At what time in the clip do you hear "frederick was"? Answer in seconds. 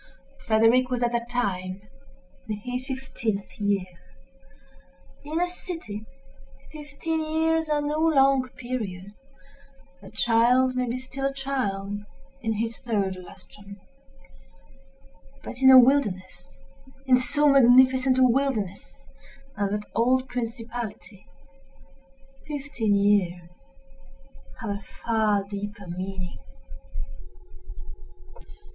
0.47-1.03